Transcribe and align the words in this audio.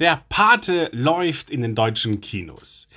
Der 0.00 0.24
Pate 0.30 0.88
läuft 0.92 1.50
in 1.50 1.60
den 1.60 1.74
deutschen 1.74 2.22
Kinos. 2.22 2.88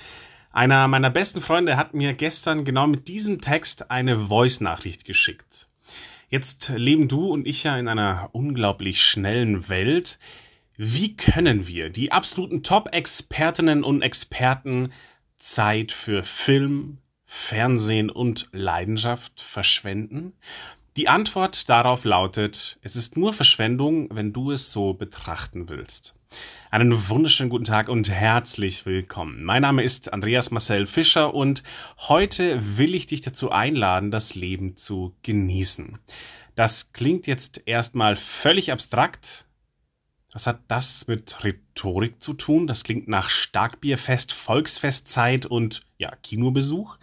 Einer 0.52 0.88
meiner 0.88 1.10
besten 1.10 1.42
Freunde 1.42 1.76
hat 1.76 1.92
mir 1.92 2.14
gestern 2.14 2.64
genau 2.64 2.86
mit 2.86 3.08
diesem 3.08 3.42
Text 3.42 3.90
eine 3.90 4.28
Voice-Nachricht 4.28 5.04
geschickt. 5.04 5.68
Jetzt 6.30 6.70
leben 6.74 7.06
du 7.06 7.26
und 7.26 7.46
ich 7.46 7.62
ja 7.62 7.76
in 7.76 7.88
einer 7.88 8.30
unglaublich 8.32 9.02
schnellen 9.02 9.68
Welt. 9.68 10.18
Wie 10.78 11.14
können 11.14 11.66
wir, 11.66 11.90
die 11.90 12.10
absoluten 12.10 12.62
Top-Expertinnen 12.62 13.84
und 13.84 14.00
Experten, 14.00 14.90
Zeit 15.36 15.92
für 15.92 16.24
Film, 16.24 17.00
Fernsehen 17.26 18.08
und 18.08 18.48
Leidenschaft 18.52 19.42
verschwenden? 19.42 20.32
Die 20.96 21.08
Antwort 21.08 21.68
darauf 21.68 22.04
lautet, 22.04 22.78
es 22.82 22.94
ist 22.94 23.16
nur 23.16 23.32
Verschwendung, 23.32 24.14
wenn 24.14 24.32
du 24.32 24.52
es 24.52 24.70
so 24.70 24.94
betrachten 24.94 25.68
willst. 25.68 26.14
Einen 26.70 27.08
wunderschönen 27.08 27.50
guten 27.50 27.64
Tag 27.64 27.88
und 27.88 28.08
herzlich 28.08 28.86
willkommen. 28.86 29.42
Mein 29.42 29.62
Name 29.62 29.82
ist 29.82 30.12
Andreas 30.12 30.52
Marcel 30.52 30.86
Fischer 30.86 31.34
und 31.34 31.64
heute 31.98 32.60
will 32.78 32.94
ich 32.94 33.08
dich 33.08 33.22
dazu 33.22 33.50
einladen, 33.50 34.12
das 34.12 34.36
Leben 34.36 34.76
zu 34.76 35.16
genießen. 35.24 35.98
Das 36.54 36.92
klingt 36.92 37.26
jetzt 37.26 37.62
erstmal 37.66 38.14
völlig 38.14 38.70
abstrakt, 38.70 39.46
was 40.32 40.46
hat 40.46 40.60
das 40.68 41.08
mit 41.08 41.42
Rhetorik 41.74 42.20
zu 42.20 42.34
tun? 42.34 42.66
Das 42.66 42.84
klingt 42.84 43.08
nach 43.08 43.28
Starkbierfest, 43.28 44.32
Volksfestzeit 44.32 45.44
und 45.44 45.82
ja, 45.98 46.12
Kinobesuch. 46.22 46.96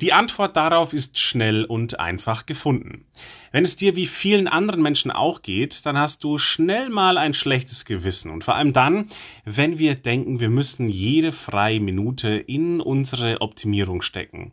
Die 0.00 0.12
Antwort 0.12 0.56
darauf 0.56 0.92
ist 0.92 1.18
schnell 1.18 1.64
und 1.64 2.00
einfach 2.00 2.44
gefunden. 2.44 3.04
Wenn 3.52 3.64
es 3.64 3.76
dir 3.76 3.94
wie 3.96 4.06
vielen 4.06 4.48
anderen 4.48 4.82
Menschen 4.82 5.10
auch 5.10 5.42
geht, 5.42 5.86
dann 5.86 5.96
hast 5.96 6.24
du 6.24 6.38
schnell 6.38 6.88
mal 6.88 7.16
ein 7.16 7.32
schlechtes 7.32 7.84
Gewissen. 7.84 8.30
Und 8.30 8.44
vor 8.44 8.56
allem 8.56 8.72
dann, 8.72 9.08
wenn 9.44 9.78
wir 9.78 9.94
denken, 9.94 10.40
wir 10.40 10.50
müssen 10.50 10.88
jede 10.88 11.32
freie 11.32 11.80
Minute 11.80 12.30
in 12.30 12.80
unsere 12.80 13.40
Optimierung 13.40 14.02
stecken. 14.02 14.52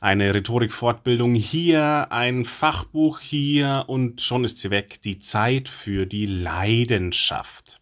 Eine 0.00 0.34
Rhetorikfortbildung 0.34 1.34
hier, 1.34 2.08
ein 2.10 2.44
Fachbuch 2.44 3.20
hier 3.20 3.84
und 3.86 4.20
schon 4.20 4.44
ist 4.44 4.58
sie 4.58 4.70
weg. 4.70 5.00
Die 5.02 5.18
Zeit 5.20 5.68
für 5.68 6.04
die 6.04 6.26
Leidenschaft. 6.26 7.80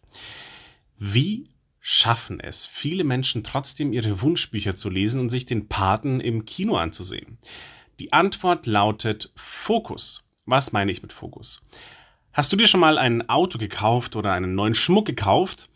Wie 1.05 1.49
schaffen 1.81 2.39
es 2.39 2.65
viele 2.65 3.03
Menschen 3.03 3.43
trotzdem 3.43 3.91
ihre 3.91 4.21
Wunschbücher 4.21 4.73
zu 4.73 4.89
lesen 4.89 5.19
und 5.19 5.29
sich 5.29 5.45
den 5.45 5.67
Paten 5.67 6.21
im 6.21 6.45
Kino 6.45 6.77
anzusehen? 6.77 7.39
Die 7.99 8.13
Antwort 8.13 8.67
lautet 8.67 9.29
Fokus. 9.35 10.25
Was 10.45 10.71
meine 10.71 10.93
ich 10.93 11.01
mit 11.01 11.11
Fokus? 11.11 11.61
Hast 12.31 12.53
du 12.53 12.55
dir 12.55 12.67
schon 12.69 12.79
mal 12.79 12.97
ein 12.97 13.27
Auto 13.27 13.57
gekauft 13.57 14.15
oder 14.15 14.31
einen 14.31 14.55
neuen 14.55 14.75
Schmuck 14.75 15.05
gekauft? 15.05 15.69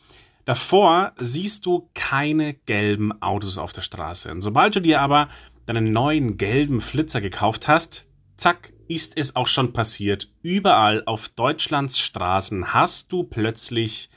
Davor 0.45 1.11
siehst 1.20 1.66
du 1.66 1.89
keine 1.94 2.53
gelben 2.53 3.22
Autos 3.22 3.58
auf 3.58 3.73
der 3.73 3.81
Straße. 3.81 4.31
Und 4.31 4.39
sobald 4.39 4.78
du 4.78 4.80
dir 4.80 5.02
aber 5.02 5.28
deinen 5.66 5.92
neuen 5.92 6.38
gelben 6.38 6.80
Flitzer 6.80 7.20
gekauft 7.20 7.67
hast, 7.67 8.08
zack, 8.38 8.72
ist 8.88 9.17
es 9.17 9.36
auch 9.36 9.48
schon 9.48 9.73
passiert. 9.73 10.31
Überall 10.42 11.03
auf 11.05 11.28
Deutschlands 11.28 12.00
Straßen 12.00 12.73
hast 12.73 13.11
du 13.11 13.23
plötzlich, 13.23 14.09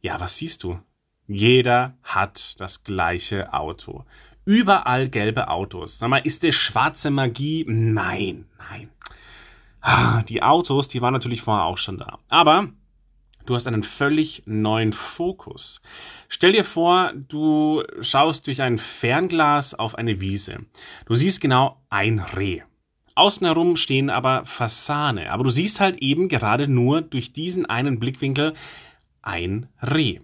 ja, 0.00 0.20
was 0.20 0.36
siehst 0.36 0.62
du? 0.62 0.78
Jeder 1.26 1.96
hat 2.02 2.54
das 2.58 2.84
gleiche 2.84 3.52
Auto. 3.52 4.04
Überall 4.44 5.08
gelbe 5.08 5.48
Autos. 5.48 5.98
Sag 5.98 6.08
mal, 6.08 6.18
ist 6.18 6.42
das 6.42 6.54
schwarze 6.54 7.10
Magie? 7.10 7.64
Nein, 7.68 8.46
nein. 8.58 8.88
Ah, 9.80 10.22
die 10.22 10.42
Autos, 10.42 10.88
die 10.88 11.02
waren 11.02 11.12
natürlich 11.12 11.42
vorher 11.42 11.66
auch 11.66 11.78
schon 11.78 11.98
da. 11.98 12.18
Aber 12.28 12.68
Du 13.48 13.54
hast 13.54 13.66
einen 13.66 13.82
völlig 13.82 14.42
neuen 14.44 14.92
Fokus. 14.92 15.80
Stell 16.28 16.52
dir 16.52 16.64
vor, 16.64 17.14
du 17.14 17.82
schaust 18.02 18.46
durch 18.46 18.60
ein 18.60 18.76
Fernglas 18.76 19.72
auf 19.72 19.94
eine 19.94 20.20
Wiese. 20.20 20.66
Du 21.06 21.14
siehst 21.14 21.40
genau 21.40 21.80
ein 21.88 22.18
Reh. 22.18 22.60
Außen 23.14 23.46
herum 23.46 23.76
stehen 23.76 24.10
aber 24.10 24.44
Fasane. 24.44 25.32
Aber 25.32 25.44
du 25.44 25.50
siehst 25.50 25.80
halt 25.80 26.02
eben 26.02 26.28
gerade 26.28 26.68
nur 26.68 27.00
durch 27.00 27.32
diesen 27.32 27.64
einen 27.64 27.98
Blickwinkel 27.98 28.52
ein 29.22 29.68
Reh. 29.82 30.20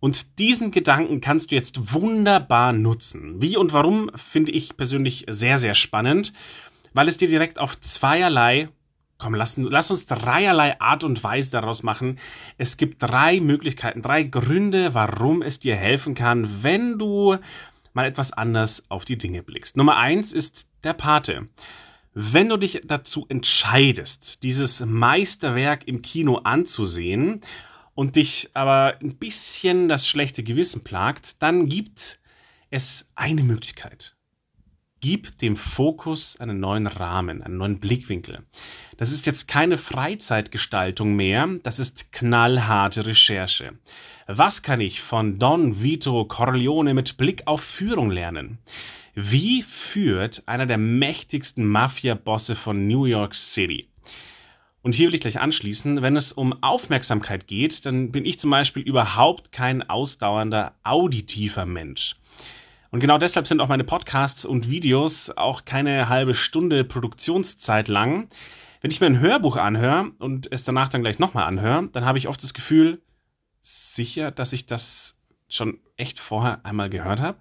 Und 0.00 0.38
diesen 0.38 0.70
Gedanken 0.70 1.20
kannst 1.20 1.50
du 1.50 1.56
jetzt 1.56 1.92
wunderbar 1.92 2.72
nutzen. 2.72 3.42
Wie 3.42 3.56
und 3.56 3.72
warum 3.72 4.10
finde 4.14 4.52
ich 4.52 4.76
persönlich 4.76 5.26
sehr, 5.28 5.58
sehr 5.58 5.74
spannend, 5.74 6.32
weil 6.94 7.08
es 7.08 7.16
dir 7.16 7.28
direkt 7.28 7.58
auf 7.58 7.80
zweierlei 7.80 8.68
Komm, 9.20 9.34
lass, 9.34 9.56
lass 9.56 9.90
uns 9.90 10.06
dreierlei 10.06 10.80
Art 10.80 11.02
und 11.02 11.24
Weise 11.24 11.50
daraus 11.50 11.82
machen. 11.82 12.20
Es 12.56 12.76
gibt 12.76 13.02
drei 13.02 13.40
Möglichkeiten, 13.40 14.00
drei 14.00 14.22
Gründe, 14.22 14.94
warum 14.94 15.42
es 15.42 15.58
dir 15.58 15.74
helfen 15.74 16.14
kann, 16.14 16.62
wenn 16.62 17.00
du 17.00 17.36
mal 17.94 18.06
etwas 18.06 18.32
anders 18.32 18.84
auf 18.88 19.04
die 19.04 19.18
Dinge 19.18 19.42
blickst. 19.42 19.76
Nummer 19.76 19.96
eins 19.96 20.32
ist 20.32 20.68
der 20.84 20.92
Pate. 20.92 21.48
Wenn 22.14 22.48
du 22.48 22.56
dich 22.56 22.82
dazu 22.84 23.26
entscheidest, 23.28 24.44
dieses 24.44 24.80
Meisterwerk 24.80 25.88
im 25.88 26.00
Kino 26.00 26.36
anzusehen 26.36 27.40
und 27.98 28.14
dich 28.14 28.50
aber 28.54 28.94
ein 29.02 29.16
bisschen 29.16 29.88
das 29.88 30.06
schlechte 30.06 30.44
Gewissen 30.44 30.84
plagt, 30.84 31.42
dann 31.42 31.68
gibt 31.68 32.20
es 32.70 33.10
eine 33.16 33.42
Möglichkeit. 33.42 34.14
Gib 35.00 35.36
dem 35.38 35.56
Fokus 35.56 36.36
einen 36.38 36.60
neuen 36.60 36.86
Rahmen, 36.86 37.42
einen 37.42 37.56
neuen 37.56 37.80
Blickwinkel. 37.80 38.44
Das 38.98 39.10
ist 39.10 39.26
jetzt 39.26 39.48
keine 39.48 39.78
Freizeitgestaltung 39.78 41.16
mehr, 41.16 41.48
das 41.64 41.80
ist 41.80 42.12
knallharte 42.12 43.04
Recherche. 43.04 43.72
Was 44.28 44.62
kann 44.62 44.80
ich 44.80 45.00
von 45.00 45.40
Don 45.40 45.82
Vito 45.82 46.24
Corleone 46.24 46.94
mit 46.94 47.16
Blick 47.16 47.48
auf 47.48 47.62
Führung 47.62 48.12
lernen? 48.12 48.58
Wie 49.16 49.62
führt 49.62 50.44
einer 50.46 50.66
der 50.66 50.78
mächtigsten 50.78 51.66
Mafia-Bosse 51.66 52.54
von 52.54 52.86
New 52.86 53.06
York 53.06 53.34
City? 53.34 53.88
Und 54.88 54.94
hier 54.94 55.08
will 55.08 55.14
ich 55.14 55.20
gleich 55.20 55.38
anschließen, 55.38 56.00
wenn 56.00 56.16
es 56.16 56.32
um 56.32 56.62
Aufmerksamkeit 56.62 57.46
geht, 57.46 57.84
dann 57.84 58.10
bin 58.10 58.24
ich 58.24 58.38
zum 58.38 58.50
Beispiel 58.50 58.82
überhaupt 58.82 59.52
kein 59.52 59.82
ausdauernder 59.82 60.76
auditiver 60.82 61.66
Mensch. 61.66 62.16
Und 62.90 63.00
genau 63.00 63.18
deshalb 63.18 63.46
sind 63.46 63.60
auch 63.60 63.68
meine 63.68 63.84
Podcasts 63.84 64.46
und 64.46 64.70
Videos 64.70 65.28
auch 65.28 65.66
keine 65.66 66.08
halbe 66.08 66.34
Stunde 66.34 66.84
Produktionszeit 66.84 67.88
lang. 67.88 68.30
Wenn 68.80 68.90
ich 68.90 68.98
mir 68.98 69.08
ein 69.08 69.20
Hörbuch 69.20 69.58
anhöre 69.58 70.10
und 70.20 70.50
es 70.50 70.64
danach 70.64 70.88
dann 70.88 71.02
gleich 71.02 71.18
nochmal 71.18 71.44
anhöre, 71.44 71.90
dann 71.92 72.06
habe 72.06 72.16
ich 72.16 72.26
oft 72.26 72.42
das 72.42 72.54
Gefühl, 72.54 73.02
sicher, 73.60 74.30
dass 74.30 74.54
ich 74.54 74.64
das 74.64 75.18
schon 75.50 75.80
echt 75.98 76.18
vorher 76.18 76.64
einmal 76.64 76.88
gehört 76.88 77.20
habe. 77.20 77.36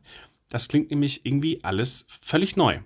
Das 0.49 0.67
klingt 0.67 0.91
nämlich 0.91 1.25
irgendwie 1.25 1.63
alles 1.63 2.07
völlig 2.09 2.57
neu. 2.57 2.79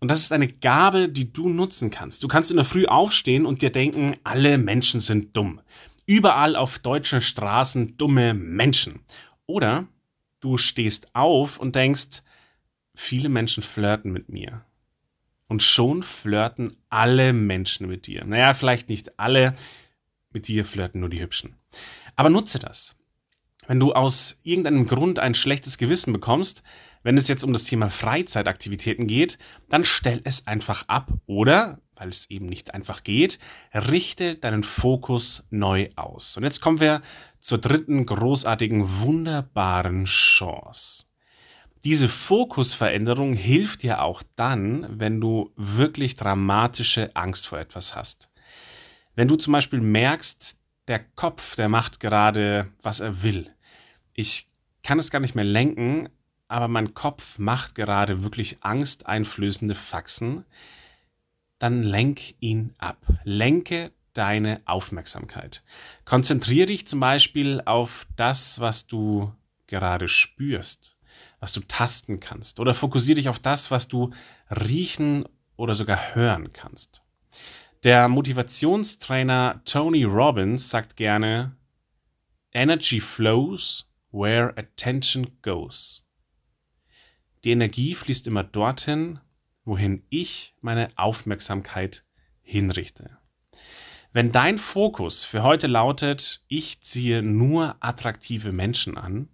Und 0.00 0.08
das 0.08 0.20
ist 0.20 0.32
eine 0.32 0.48
Gabe, 0.48 1.08
die 1.08 1.32
du 1.32 1.48
nutzen 1.48 1.90
kannst. 1.90 2.22
Du 2.22 2.28
kannst 2.28 2.50
in 2.50 2.56
der 2.56 2.64
Früh 2.64 2.86
aufstehen 2.86 3.46
und 3.46 3.62
dir 3.62 3.70
denken, 3.70 4.16
alle 4.24 4.58
Menschen 4.58 5.00
sind 5.00 5.36
dumm. 5.36 5.60
Überall 6.06 6.56
auf 6.56 6.78
deutschen 6.78 7.20
Straßen 7.20 7.96
dumme 7.96 8.32
Menschen. 8.34 9.00
Oder 9.46 9.88
du 10.40 10.56
stehst 10.56 11.14
auf 11.14 11.58
und 11.58 11.74
denkst, 11.74 12.22
viele 12.94 13.28
Menschen 13.28 13.62
flirten 13.62 14.12
mit 14.12 14.28
mir. 14.28 14.64
Und 15.48 15.62
schon 15.62 16.02
flirten 16.02 16.76
alle 16.90 17.32
Menschen 17.32 17.88
mit 17.88 18.06
dir. 18.06 18.24
Naja, 18.24 18.54
vielleicht 18.54 18.88
nicht 18.88 19.18
alle, 19.18 19.54
mit 20.30 20.46
dir 20.46 20.64
flirten 20.64 21.00
nur 21.00 21.08
die 21.08 21.20
Hübschen. 21.20 21.56
Aber 22.16 22.30
nutze 22.30 22.58
das. 22.58 22.97
Wenn 23.68 23.80
du 23.80 23.92
aus 23.92 24.38
irgendeinem 24.44 24.86
Grund 24.86 25.18
ein 25.18 25.34
schlechtes 25.34 25.76
Gewissen 25.76 26.14
bekommst, 26.14 26.62
wenn 27.02 27.18
es 27.18 27.28
jetzt 27.28 27.44
um 27.44 27.52
das 27.52 27.64
Thema 27.64 27.90
Freizeitaktivitäten 27.90 29.06
geht, 29.06 29.36
dann 29.68 29.84
stell 29.84 30.22
es 30.24 30.46
einfach 30.46 30.88
ab 30.88 31.12
oder, 31.26 31.78
weil 31.94 32.08
es 32.08 32.30
eben 32.30 32.46
nicht 32.46 32.72
einfach 32.72 33.04
geht, 33.04 33.38
richte 33.74 34.36
deinen 34.36 34.62
Fokus 34.62 35.44
neu 35.50 35.90
aus. 35.96 36.38
Und 36.38 36.44
jetzt 36.44 36.62
kommen 36.62 36.80
wir 36.80 37.02
zur 37.40 37.58
dritten 37.58 38.06
großartigen, 38.06 39.00
wunderbaren 39.00 40.06
Chance. 40.06 41.04
Diese 41.84 42.08
Fokusveränderung 42.08 43.34
hilft 43.34 43.82
dir 43.82 44.02
auch 44.02 44.22
dann, 44.34 44.98
wenn 44.98 45.20
du 45.20 45.52
wirklich 45.56 46.16
dramatische 46.16 47.14
Angst 47.14 47.46
vor 47.46 47.58
etwas 47.58 47.94
hast. 47.94 48.30
Wenn 49.14 49.28
du 49.28 49.36
zum 49.36 49.52
Beispiel 49.52 49.82
merkst, 49.82 50.58
der 50.88 51.00
Kopf, 51.00 51.54
der 51.54 51.68
macht 51.68 52.00
gerade, 52.00 52.72
was 52.82 53.00
er 53.00 53.22
will. 53.22 53.52
Ich 54.18 54.48
kann 54.82 54.98
es 54.98 55.12
gar 55.12 55.20
nicht 55.20 55.36
mehr 55.36 55.44
lenken, 55.44 56.08
aber 56.48 56.66
mein 56.66 56.92
Kopf 56.92 57.38
macht 57.38 57.76
gerade 57.76 58.24
wirklich 58.24 58.64
angsteinflößende 58.64 59.76
Faxen, 59.76 60.44
dann 61.60 61.84
lenk 61.84 62.34
ihn 62.40 62.74
ab. 62.78 62.98
Lenke 63.22 63.92
deine 64.14 64.60
Aufmerksamkeit. 64.64 65.62
Konzentriere 66.04 66.66
dich 66.66 66.84
zum 66.88 66.98
Beispiel 66.98 67.62
auf 67.64 68.08
das, 68.16 68.58
was 68.58 68.88
du 68.88 69.32
gerade 69.68 70.08
spürst, 70.08 70.96
was 71.38 71.52
du 71.52 71.60
tasten 71.60 72.18
kannst. 72.18 72.58
Oder 72.58 72.74
fokussiere 72.74 73.14
dich 73.14 73.28
auf 73.28 73.38
das, 73.38 73.70
was 73.70 73.86
du 73.86 74.10
riechen 74.50 75.26
oder 75.56 75.74
sogar 75.74 76.16
hören 76.16 76.52
kannst. 76.52 77.04
Der 77.84 78.08
Motivationstrainer 78.08 79.62
Tony 79.64 80.02
Robbins 80.02 80.70
sagt 80.70 80.96
gerne, 80.96 81.54
Energy 82.52 83.00
flows 83.00 83.87
where 84.10 84.56
attention 84.56 85.26
goes. 85.42 86.04
Die 87.44 87.50
Energie 87.50 87.94
fließt 87.94 88.26
immer 88.26 88.44
dorthin, 88.44 89.20
wohin 89.64 90.02
ich 90.08 90.54
meine 90.60 90.90
Aufmerksamkeit 90.96 92.04
hinrichte. 92.42 93.18
Wenn 94.12 94.32
dein 94.32 94.58
Fokus 94.58 95.24
für 95.24 95.42
heute 95.42 95.66
lautet, 95.66 96.42
ich 96.48 96.80
ziehe 96.80 97.22
nur 97.22 97.76
attraktive 97.80 98.52
Menschen 98.52 98.96
an, 98.96 99.28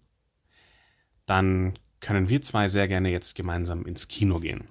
dann 1.26 1.78
können 2.00 2.28
wir 2.28 2.42
zwei 2.42 2.68
sehr 2.68 2.88
gerne 2.88 3.10
jetzt 3.10 3.34
gemeinsam 3.34 3.86
ins 3.86 4.08
Kino 4.08 4.40
gehen. 4.40 4.68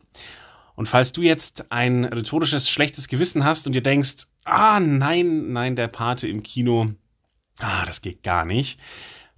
Und 0.75 0.87
falls 0.87 1.13
du 1.13 1.21
jetzt 1.21 1.71
ein 1.71 2.03
rhetorisches 2.03 2.69
schlechtes 2.69 3.07
Gewissen 3.07 3.43
hast 3.43 3.65
und 3.65 3.73
dir 3.73 3.81
denkst, 3.81 4.27
ah 4.43 4.79
nein, 4.79 5.53
nein, 5.53 5.75
der 5.75 5.87
Pate 5.87 6.27
im 6.27 6.43
Kino, 6.43 6.93
ah, 7.59 7.85
das 7.85 8.01
geht 8.01 8.23
gar 8.23 8.45
nicht, 8.45 8.79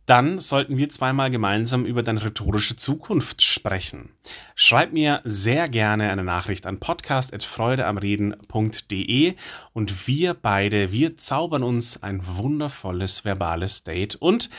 dann 0.06 0.40
sollten 0.40 0.78
wir 0.78 0.90
zweimal 0.90 1.32
gemeinsam 1.32 1.86
über 1.86 2.04
deine 2.04 2.24
rhetorische 2.24 2.76
Zukunft 2.76 3.42
sprechen. 3.42 4.10
Schreib 4.56 4.94
mir 4.94 5.22
sehr 5.24 5.68
gerne 5.68 6.12
eine 6.12 6.24
Nachricht 6.24 6.66
an 6.66 6.80
podcast.freudeamreden.de 6.80 9.36
und 9.74 10.08
wir 10.08 10.34
beide, 10.34 10.92
wir 10.92 11.18
zaubern 11.18 11.64
uns 11.64 12.04
ein 12.04 12.22
wundervolles 12.26 13.26
verbales 13.26 13.84
Date 13.84 14.16
und 14.16 14.50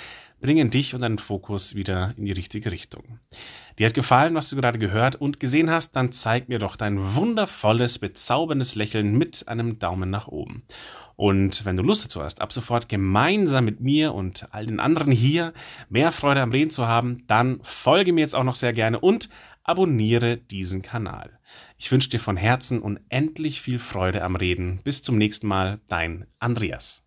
bringen 0.41 0.71
dich 0.71 0.95
und 0.95 1.01
deinen 1.01 1.19
Fokus 1.19 1.75
wieder 1.75 2.15
in 2.17 2.27
die 2.27 2.33
richtige 2.33 2.71
Richtung. 2.71 3.19
Dir 3.79 3.87
hat 3.87 3.95
gefallen, 3.95 4.35
was 4.35 4.49
du 4.49 4.57
gerade 4.57 4.79
gehört 4.79 5.17
und 5.17 5.41
gesehen 5.41 5.71
hast, 5.71 5.97
dann 5.97 6.13
zeig 6.13 6.49
mir 6.49 6.59
doch 6.59 6.77
dein 6.77 7.15
wundervolles, 7.15 7.99
bezauberndes 7.99 8.75
Lächeln 8.75 9.17
mit 9.17 9.49
einem 9.49 9.79
Daumen 9.79 10.11
nach 10.11 10.29
oben. 10.29 10.63
Und 11.17 11.65
wenn 11.65 11.77
du 11.77 11.83
Lust 11.83 12.05
dazu 12.05 12.23
hast, 12.23 12.41
ab 12.41 12.53
sofort 12.53 12.89
gemeinsam 12.89 13.65
mit 13.65 13.81
mir 13.81 14.15
und 14.15 14.49
all 14.53 14.67
den 14.67 14.81
anderen 14.81 15.13
hier 15.13 15.55
mehr 15.89 16.13
Freude 16.13 16.43
am 16.43 16.53
Reden 16.53 16.71
zu 16.71 16.87
haben, 16.87 17.25
dann 17.27 17.61
folge 17.63 18.13
mir 18.13 18.21
jetzt 18.21 18.35
auch 18.35 18.45
noch 18.45 18.55
sehr 18.55 18.75
gerne 18.75 19.01
und 19.01 19.31
abonniere 19.65 20.37
diesen 20.37 20.83
Kanal. 20.83 21.39
Ich 21.79 21.91
wünsche 21.91 22.11
dir 22.11 22.21
von 22.21 22.37
Herzen 22.37 22.81
unendlich 22.81 23.63
viel 23.63 23.79
Freude 23.79 24.23
am 24.23 24.37
Reden. 24.37 24.81
Bis 24.85 25.03
zum 25.03 25.17
nächsten 25.17 25.47
Mal, 25.47 25.81
dein 25.89 26.27
Andreas. 26.39 27.06